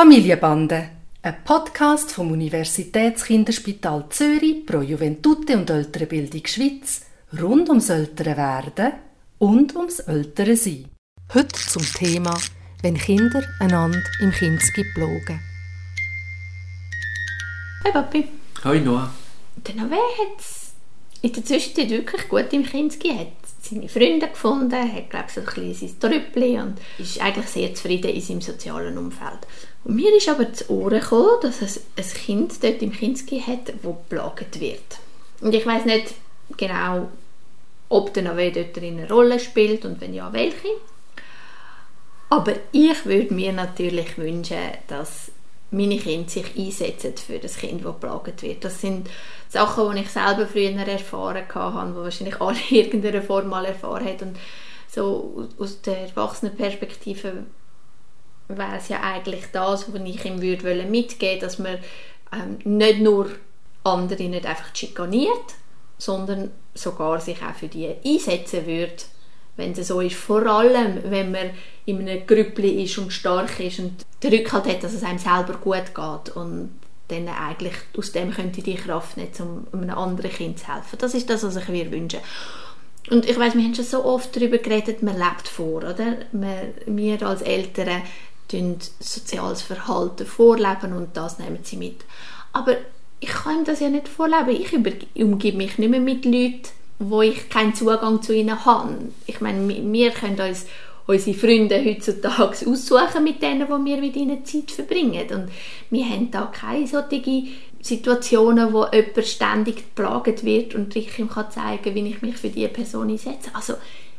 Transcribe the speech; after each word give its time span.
Familienbande, 0.00 0.88
ein 1.20 1.44
Podcast 1.44 2.10
vom 2.12 2.32
Universitätskinderspital 2.32 4.06
Zürich 4.08 4.64
pro 4.64 4.80
Juventute 4.80 5.58
und 5.58 5.68
ältere 5.68 6.06
Bildung 6.06 6.46
Schweiz 6.46 7.02
rund 7.38 7.68
ums 7.68 7.90
ältere 7.90 8.34
Werden 8.34 8.92
und 9.38 9.76
ums 9.76 9.98
ältere 9.98 10.56
Sein. 10.56 10.86
Heute 11.34 11.54
zum 11.54 11.82
Thema, 11.82 12.34
wenn 12.80 12.96
Kinder 12.96 13.42
einander 13.58 14.02
im 14.22 14.30
Kindesgib 14.30 14.86
plagen. 14.94 15.38
Hi 17.84 17.92
Papi. 17.92 18.28
Hi 18.64 18.80
Noah. 18.80 19.12
Der 19.66 19.74
Nové 19.74 19.96
hat 19.96 20.40
es 20.40 20.72
in 21.20 21.34
der 21.34 21.44
Zwischenzeit 21.44 21.90
wirklich 21.90 22.26
gut 22.26 22.50
im 22.54 22.64
Kindesgib. 22.64 23.39
Seine 23.60 23.88
Freunde 23.88 24.28
gefunden, 24.28 24.72
hat 24.72 25.10
glaube 25.10 25.26
so 25.28 25.40
ein 25.40 25.46
bisschen 25.46 25.88
sein 26.00 26.00
Trüppli 26.00 26.58
und 26.58 26.78
ist 26.98 27.20
eigentlich 27.20 27.46
sehr 27.46 27.74
zufrieden 27.74 28.10
in 28.10 28.20
seinem 28.20 28.40
sozialen 28.40 28.96
Umfeld. 28.96 29.46
Und 29.84 29.96
mir 29.96 30.14
ist 30.16 30.28
aber 30.28 30.52
zu 30.52 30.70
Ohren 30.70 31.00
gekommen, 31.00 31.40
dass 31.42 31.62
es 31.62 31.80
ein 31.96 32.04
Kind 32.04 32.62
dort 32.62 32.82
im 32.82 32.92
Kinski 32.92 33.40
hat, 33.40 33.68
das 33.68 33.82
geplagt 33.82 34.60
wird. 34.60 34.98
Und 35.40 35.54
ich 35.54 35.64
weiß 35.64 35.84
nicht 35.86 36.14
genau, 36.56 37.08
ob 37.88 38.14
der 38.14 38.24
Nave 38.24 38.52
dort 38.52 38.78
eine 38.78 39.08
Rolle 39.08 39.40
spielt 39.40 39.84
und 39.84 40.00
wenn 40.00 40.14
ja, 40.14 40.32
welche. 40.32 40.68
Aber 42.28 42.54
ich 42.72 43.04
würde 43.06 43.34
mir 43.34 43.52
natürlich 43.52 44.16
wünschen, 44.16 44.58
dass 44.86 45.32
meine 45.70 45.98
Kinder 45.98 46.28
sich 46.28 46.56
einsetzen 46.56 47.14
für 47.16 47.38
das 47.38 47.56
Kind, 47.56 47.84
das 47.84 47.92
geplagt 47.92 48.42
wird. 48.42 48.64
Das 48.64 48.80
sind 48.80 49.08
Sachen, 49.48 49.94
die 49.94 50.02
ich 50.02 50.10
selber 50.10 50.46
früher 50.46 50.70
erfahren 50.70 51.44
habe, 51.54 51.90
die 51.90 51.96
wahrscheinlich 51.96 52.40
alle 52.40 52.58
in 52.70 52.76
irgendeiner 52.76 53.22
Form 53.22 53.48
mal 53.48 53.64
erfahren 53.64 54.04
haben. 54.06 54.28
Und 54.30 54.38
so 54.88 55.48
aus 55.58 55.80
der 55.82 56.08
Erwachsenenperspektive 56.08 57.44
wäre 58.48 58.76
es 58.76 58.88
ja 58.88 59.00
eigentlich 59.00 59.44
das, 59.52 59.92
was 59.92 60.00
ich 60.00 60.24
ihm 60.24 60.42
würde 60.42 60.84
mitgeben 60.84 61.40
dass 61.40 61.58
man 61.58 61.78
ähm, 62.32 62.58
nicht 62.64 63.00
nur 63.00 63.30
andere 63.84 64.24
nicht 64.24 64.46
einfach 64.46 64.74
schikaniert, 64.74 65.54
sondern 65.98 66.50
sogar 66.74 67.20
sich 67.20 67.42
auch 67.42 67.54
für 67.54 67.68
die 67.68 67.94
einsetzen 68.04 68.66
würde, 68.66 69.02
wenn 69.60 69.72
es 69.72 69.86
so 69.86 70.00
ist. 70.00 70.16
Vor 70.16 70.44
allem, 70.46 70.98
wenn 71.04 71.30
man 71.30 71.50
in 71.86 72.00
einem 72.00 72.26
Grüppli 72.26 72.82
ist 72.82 72.98
und 72.98 73.12
stark 73.12 73.60
ist 73.60 73.78
und 73.78 74.04
den 74.22 74.34
Rückhalt 74.34 74.66
hat, 74.66 74.82
dass 74.82 74.92
es 74.92 75.04
einem 75.04 75.18
selber 75.18 75.54
gut 75.54 75.94
geht 75.94 76.36
und 76.36 76.70
dann 77.08 77.28
eigentlich 77.28 77.74
aus 77.96 78.12
dem 78.12 78.32
könnte 78.32 78.62
die 78.62 78.74
Kraft 78.74 79.16
nicht, 79.16 79.40
um 79.40 79.66
einem 79.72 79.96
anderen 79.96 80.30
Kind 80.30 80.58
zu 80.58 80.68
helfen. 80.68 80.96
Das 80.98 81.14
ist 81.14 81.28
das, 81.30 81.42
was 81.42 81.56
ich 81.56 81.68
mir 81.68 81.90
wünsche. 81.90 82.18
Und 83.10 83.28
ich 83.28 83.38
weiß, 83.38 83.54
wir 83.54 83.62
haben 83.62 83.74
schon 83.74 83.84
so 83.84 84.04
oft 84.04 84.36
darüber 84.36 84.58
geredet, 84.58 85.02
man 85.02 85.16
lebt 85.16 85.48
vor, 85.48 85.78
oder? 85.78 86.18
Wir 86.86 87.22
als 87.22 87.42
Eltern 87.42 88.02
soziales 89.00 89.62
Verhalten 89.62 90.26
vorleben 90.26 90.92
und 90.92 91.16
das 91.16 91.38
nehmen 91.38 91.60
sie 91.62 91.76
mit. 91.76 92.04
Aber 92.52 92.76
ich 93.20 93.28
kann 93.28 93.58
ihm 93.58 93.64
das 93.64 93.80
ja 93.80 93.88
nicht 93.88 94.08
vorleben. 94.08 94.50
Ich 94.50 94.72
umgebe 95.22 95.56
mich 95.56 95.78
nicht 95.78 95.90
mehr 95.90 96.00
mit 96.00 96.24
Leuten, 96.24 96.68
wo 97.00 97.22
ich 97.22 97.48
keinen 97.48 97.74
Zugang 97.74 98.22
zu 98.22 98.34
ihnen 98.34 98.64
habe. 98.64 98.94
Ich 99.26 99.40
meine, 99.40 99.66
wir 99.68 100.10
können 100.10 100.38
uns 100.38 100.66
unsere 101.06 101.36
Freunde 101.36 101.82
heutzutage 101.84 102.66
aussuchen, 102.70 103.24
mit 103.24 103.42
denen 103.42 103.68
wo 103.68 103.82
wir 103.84 103.96
mit 103.96 104.14
ihnen 104.16 104.44
Zeit 104.44 104.70
verbringen. 104.70 105.26
Und 105.30 105.48
wir 105.90 106.04
haben 106.04 106.30
da 106.30 106.52
keine 106.52 106.86
solche 106.86 107.44
Situationen, 107.80 108.72
wo 108.74 108.86
jemand 108.92 109.26
ständig 109.26 109.76
geplagt 109.76 110.44
wird 110.44 110.74
und 110.74 110.94
ich 110.94 111.18
ihm 111.18 111.30
kann 111.30 111.50
zeigen 111.50 111.94
wie 111.94 112.08
ich 112.10 112.20
mich 112.20 112.36
für 112.36 112.50
diese 112.50 112.68
Person 112.68 113.10
einsetze. 113.10 113.50
Also, 113.54 113.74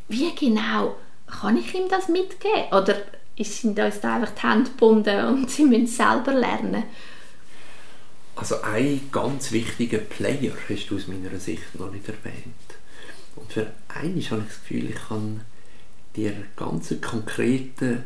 wie 0.10 0.34
genau 0.36 0.96
kann 1.28 1.58
ich 1.58 1.74
ihm 1.76 1.88
das 1.88 2.10
mitgeben? 2.10 2.66
Oder 2.72 2.96
sind 3.44 3.80
uns 3.80 4.00
da 4.02 4.16
einfach 4.16 4.34
die 4.34 4.48
Hände 4.48 4.72
gebunden 4.72 5.26
und 5.26 5.50
sie 5.50 5.66
müssen 5.66 5.88
selber 5.88 6.34
lernen. 6.34 6.84
Also 8.42 8.60
ein 8.64 9.00
ganz 9.12 9.52
wichtiger 9.52 10.00
Player 10.00 10.54
hast 10.68 10.88
du 10.88 10.96
aus 10.96 11.08
meiner 11.08 11.40
Sicht 11.40 11.76
noch 11.76 11.92
nicht 11.92 12.08
erwähnt. 12.08 12.56
Und 13.36 13.54
für 13.54 13.68
einen 13.88 14.20
habe 14.32 14.42
ich 14.42 14.48
das 14.48 14.62
Gefühl, 14.62 14.90
ich 14.90 14.96
kann 14.96 15.42
dir 16.16 16.34
ganz 16.56 16.92
konkreten 17.02 18.02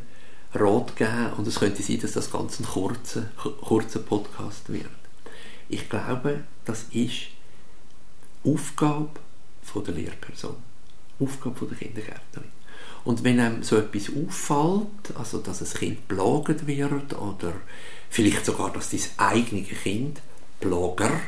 Rat 0.54 0.98
geben 0.98 1.32
und 1.38 1.48
es 1.48 1.60
könnte 1.60 1.82
sein, 1.82 2.02
dass 2.02 2.12
das 2.12 2.34
ganz 2.34 2.60
ein 2.60 2.66
kurzer, 2.66 3.30
kurzer 3.62 4.00
Podcast 4.00 4.74
wird. 4.74 4.90
Ich 5.70 5.88
glaube, 5.88 6.44
das 6.66 6.84
ist 6.92 7.28
Aufgabe 8.44 9.12
von 9.64 9.86
der 9.86 9.94
Lehrperson, 9.94 10.58
Aufgabe 11.18 11.56
von 11.56 11.70
der 11.70 11.78
Kindergärtnerin. 11.78 12.52
Und 13.04 13.24
wenn 13.24 13.40
einem 13.40 13.64
so 13.64 13.78
etwas 13.78 14.10
auffällt, 14.10 15.16
also 15.18 15.40
dass 15.40 15.62
ein 15.62 15.80
Kind 15.80 16.08
plaget 16.08 16.66
wird 16.66 17.18
oder 17.18 17.54
vielleicht 18.10 18.46
sogar, 18.46 18.74
dass 18.74 18.90
dein 18.90 19.02
eigenes 19.18 19.70
Kind 19.84 20.22
Plager 20.60 21.20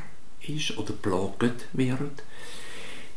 ist 0.47 0.77
oder 0.77 0.93
plaget 0.93 1.67
wird, 1.73 2.23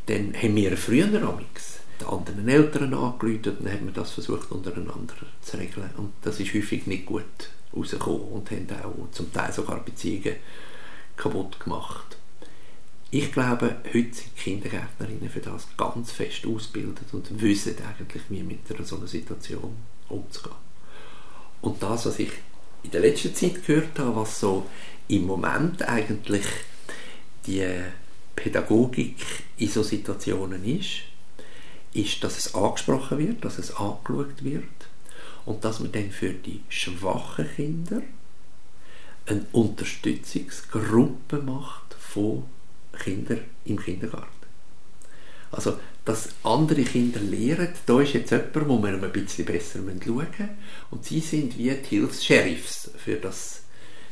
dann 0.07 0.35
haben 0.35 0.57
wir 0.57 0.77
früher 0.77 1.23
amix 1.23 1.81
den 2.01 2.09
anderen 2.09 2.49
Eltern 2.49 2.95
angerufen 2.95 3.37
und 3.45 3.65
dann 3.65 3.73
haben 3.73 3.87
wir 3.87 3.93
das 3.93 4.13
versucht 4.13 4.51
untereinander 4.51 5.15
zu 5.41 5.57
regeln. 5.57 5.91
Und 5.97 6.13
das 6.23 6.41
ist 6.41 6.55
häufig 6.55 6.87
nicht 6.87 7.07
gut 7.07 7.25
rausgekommen 7.75 8.23
und 8.23 8.51
haben 8.51 8.67
auch 8.83 9.11
zum 9.13 9.33
Teil 9.33 9.53
sogar 9.53 9.81
Beziehungen 9.81 10.37
kaputt 11.17 11.61
gemacht. 11.61 12.17
Ich 13.13 13.33
glaube, 13.33 13.77
heute 13.93 14.15
sind 14.15 14.37
Kindergärtnerinnen 14.37 15.29
für 15.29 15.41
das 15.41 15.67
ganz 15.77 16.13
fest 16.13 16.47
ausgebildet 16.47 17.07
und 17.13 17.41
wissen 17.41 17.75
eigentlich, 17.85 18.23
wie 18.29 18.45
mit 18.45 18.61
so 18.85 18.97
einer 18.97 19.09
Situation 19.09 19.75
umzugehen. 20.09 20.55
Und 21.61 21.83
das, 21.83 22.07
was 22.07 22.21
ich 22.21 22.31
in 22.85 22.93
der 22.93 23.01
letzten 23.01 23.35
Zeit 23.35 23.67
gehört 23.67 23.99
habe, 23.99 24.15
was 24.15 24.39
so 24.39 24.65
im 25.09 25.27
Moment 25.27 25.83
eigentlich 25.83 26.45
die 27.47 27.67
Pädagogik 28.37 29.17
in 29.57 29.69
so 29.69 29.83
Situationen 29.83 30.65
ist, 30.65 31.01
ist, 31.93 32.23
dass 32.23 32.39
es 32.39 32.55
angesprochen 32.55 33.19
wird, 33.19 33.45
dass 33.45 33.59
es 33.59 33.75
angeschaut 33.75 34.45
wird 34.45 34.63
und 35.47 35.65
dass 35.65 35.81
man 35.81 35.91
dann 35.91 36.13
für 36.13 36.31
die 36.31 36.61
schwachen 36.69 37.49
Kinder 37.57 38.03
eine 39.27 39.45
Unterstützungsgruppe 39.51 41.39
macht 41.39 41.97
von 41.99 42.45
Kinder 42.99 43.37
im 43.65 43.79
Kindergarten. 43.79 44.29
Also, 45.53 45.79
dass 46.05 46.29
andere 46.45 46.83
Kinder 46.83 47.21
lernen, 47.21 47.73
da 47.87 48.01
ist 48.01 48.15
jetzt 48.15 48.31
jemand, 48.31 48.69
wo 48.69 48.83
wir 48.83 48.91
ein 48.91 49.13
bisschen 49.13 49.45
besser 49.45 49.81
schauen 49.81 50.17
müssen. 50.17 50.51
Und 50.91 51.05
sie 51.05 51.21
sind 51.21 51.59
wie 51.59 51.71
die 51.71 51.89
Hilfs-Sheriffs 51.89 52.91
für 52.97 53.17
das, 53.17 53.63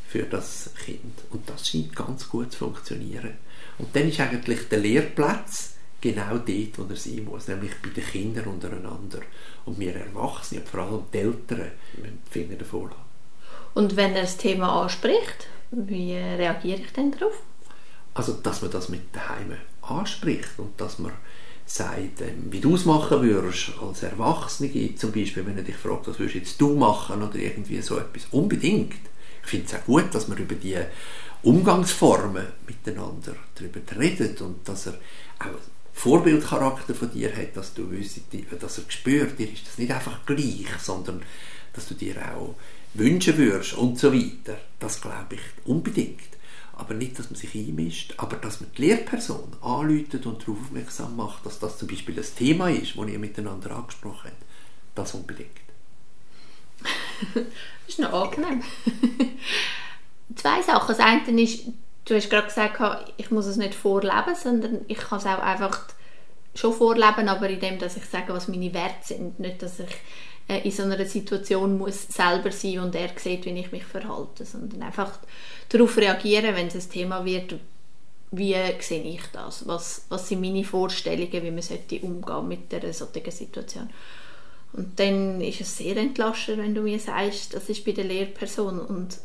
für 0.08 0.24
das 0.24 0.70
Kind. 0.84 1.14
Und 1.30 1.48
das 1.48 1.68
scheint 1.68 1.94
ganz 1.94 2.28
gut 2.28 2.52
zu 2.52 2.58
funktionieren. 2.58 3.34
Und 3.78 3.94
dann 3.94 4.08
ist 4.08 4.20
eigentlich 4.20 4.68
der 4.68 4.80
Lehrplatz 4.80 5.74
genau 6.00 6.38
dort, 6.38 6.78
wo 6.78 6.82
er 6.88 6.96
sein 6.96 7.24
muss, 7.24 7.48
nämlich 7.48 7.72
bei 7.82 7.90
den 7.90 8.04
Kindern 8.04 8.46
untereinander. 8.46 9.20
Und 9.64 9.78
wir 9.78 9.94
Erwachsene, 9.94 10.62
vor 10.62 10.80
allem 10.80 11.02
die 11.12 11.18
Eltern, 11.18 11.70
müssen 11.96 12.22
die 12.26 12.30
Finger 12.30 12.56
davor 12.56 12.90
haben. 12.90 13.08
Und 13.74 13.96
wenn 13.96 14.14
er 14.14 14.22
das 14.22 14.36
Thema 14.36 14.82
anspricht, 14.82 15.46
wie 15.70 16.14
reagiere 16.14 16.80
ich 16.80 16.92
denn 16.92 17.12
darauf? 17.12 17.40
Also, 18.18 18.32
dass 18.32 18.62
man 18.62 18.72
das 18.72 18.88
mit 18.88 19.14
daheim 19.14 19.52
anspricht 19.80 20.58
und 20.58 20.80
dass 20.80 20.98
man 20.98 21.12
sagt, 21.66 22.20
ähm, 22.20 22.48
wie 22.50 22.58
du 22.58 22.74
es 22.74 22.84
machen 22.84 23.22
würdest 23.22 23.74
als 23.80 24.02
Erwachsene, 24.02 24.96
zum 24.96 25.12
Beispiel, 25.12 25.46
wenn 25.46 25.56
er 25.56 25.62
dich 25.62 25.76
fragt, 25.76 26.08
was 26.08 26.18
würdest 26.18 26.34
jetzt 26.34 26.60
du 26.60 26.74
machen 26.74 27.22
oder 27.22 27.36
irgendwie 27.36 27.80
so 27.80 27.96
etwas. 27.96 28.26
Unbedingt. 28.32 28.96
Ich 29.44 29.48
finde 29.48 29.66
es 29.66 29.74
auch 29.74 29.84
gut, 29.84 30.12
dass 30.12 30.26
man 30.26 30.36
über 30.36 30.56
die 30.56 30.76
Umgangsformen 31.44 32.44
miteinander 32.66 33.36
darüber 33.54 33.78
redet 33.96 34.40
und 34.40 34.68
dass 34.68 34.88
er 34.88 34.94
auch 35.38 35.60
Vorbildcharakter 35.92 36.96
von 36.96 37.12
dir 37.12 37.30
hat, 37.36 37.56
dass 37.56 37.72
du 37.72 37.88
wüsst, 37.88 38.18
dass 38.58 38.78
er 38.78 38.84
spürt, 38.88 39.38
dir 39.38 39.52
ist 39.52 39.68
das 39.68 39.78
nicht 39.78 39.92
einfach 39.92 40.26
gleich, 40.26 40.66
sondern 40.82 41.22
dass 41.72 41.86
du 41.86 41.94
dir 41.94 42.16
auch 42.34 42.56
wünschen 42.94 43.38
würdest 43.38 43.74
und 43.74 43.96
so 43.96 44.12
weiter. 44.12 44.58
Das 44.80 45.00
glaube 45.00 45.36
ich 45.36 45.66
unbedingt 45.66 46.37
aber 46.78 46.94
nicht, 46.94 47.18
dass 47.18 47.28
man 47.28 47.38
sich 47.38 47.54
einmischt, 47.54 48.14
aber 48.16 48.36
dass 48.36 48.60
man 48.60 48.70
die 48.76 48.82
Lehrperson 48.82 49.52
anläutet 49.60 50.24
und 50.26 50.40
darauf 50.42 50.60
aufmerksam 50.62 51.16
macht, 51.16 51.44
dass 51.44 51.58
das 51.58 51.76
zum 51.76 51.88
Beispiel 51.88 52.18
ein 52.18 52.26
Thema 52.36 52.70
ist, 52.70 52.96
das 52.96 53.08
ihr 53.08 53.18
miteinander 53.18 53.72
angesprochen 53.72 54.30
habt. 54.30 54.44
Das 54.94 55.12
unbedingt. 55.12 55.50
das 57.34 57.44
ist 57.88 57.98
noch 57.98 58.12
angenehm. 58.12 58.62
Zwei 60.36 60.62
Sachen. 60.62 60.96
Das 60.96 61.00
eine 61.00 61.42
ist, 61.42 61.64
du 62.04 62.14
hast 62.14 62.30
gerade 62.30 62.46
gesagt, 62.46 63.12
ich 63.16 63.30
muss 63.32 63.46
es 63.46 63.56
nicht 63.56 63.74
vorleben, 63.74 64.36
sondern 64.40 64.80
ich 64.86 64.98
kann 64.98 65.18
es 65.18 65.26
auch 65.26 65.40
einfach 65.40 65.88
schon 66.58 66.72
vorleben, 66.72 67.28
aber 67.28 67.48
in 67.48 67.60
dem, 67.60 67.78
dass 67.78 67.96
ich 67.96 68.04
sage, 68.04 68.32
was 68.32 68.48
meine 68.48 68.72
Werte 68.74 69.14
sind. 69.14 69.38
Nicht, 69.38 69.62
dass 69.62 69.78
ich 69.78 69.94
äh, 70.48 70.64
in 70.64 70.72
so 70.72 70.82
einer 70.82 71.04
Situation 71.04 71.78
muss 71.78 72.08
selber 72.08 72.50
sein 72.50 72.80
und 72.80 72.94
er 72.94 73.10
sieht, 73.16 73.44
wie 73.44 73.58
ich 73.58 73.70
mich 73.70 73.84
verhalte, 73.84 74.44
sondern 74.44 74.82
einfach 74.82 75.20
darauf 75.68 75.96
reagieren, 75.96 76.56
wenn 76.56 76.66
es 76.66 76.74
ein 76.74 76.90
Thema 76.90 77.24
wird, 77.24 77.54
wie 78.30 78.56
sehe 78.80 79.04
ich 79.04 79.22
das? 79.32 79.66
Was, 79.66 80.04
was 80.08 80.28
sind 80.28 80.40
meine 80.40 80.64
Vorstellungen, 80.64 81.42
wie 81.42 81.50
man 81.50 81.62
sollte 81.62 82.00
umgehen 82.00 82.48
mit 82.48 82.74
einer 82.74 82.92
solchen 82.92 83.30
Situation? 83.30 83.88
Und 84.72 84.98
dann 84.98 85.40
ist 85.40 85.60
es 85.60 85.78
sehr 85.78 85.96
entlastend, 85.96 86.58
wenn 86.58 86.74
du 86.74 86.82
mir 86.82 86.98
sagst, 86.98 87.54
das 87.54 87.68
ist 87.70 87.84
bei 87.84 87.92
der 87.92 88.04
Lehrperson 88.04 88.80
und 88.80 89.16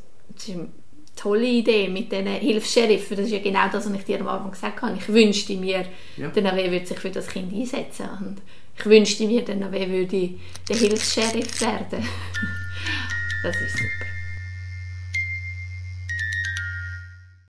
tolle 1.15 1.45
Idee 1.47 1.87
mit 1.87 2.11
diesen 2.11 2.27
Hilfs-Sheriffen. 2.27 3.17
Das 3.17 3.25
ist 3.27 3.31
ja 3.33 3.39
genau 3.39 3.67
das, 3.71 3.85
was 3.89 3.93
ich 3.97 4.05
dir 4.05 4.19
am 4.21 4.27
Anfang 4.27 4.51
gesagt 4.51 4.81
habe. 4.81 4.97
Ich 4.97 5.07
wünschte 5.07 5.53
mir, 5.55 5.85
Ja. 6.17 6.29
der 6.29 6.43
NW 6.45 6.71
würde 6.71 6.85
sich 6.85 6.99
für 6.99 7.09
das 7.11 7.27
Kind 7.27 7.53
einsetzen. 7.53 8.07
Und 8.19 8.41
ich 8.77 8.85
wünschte 8.85 9.25
mir, 9.27 9.41
der 9.43 9.55
NW 9.55 9.87
würde 9.89 10.29
der 10.69 10.75
Hilfs-Sheriff 10.77 11.61
werden. 11.61 12.07
das 13.43 13.55
ist 13.55 13.77
super. 13.77 14.12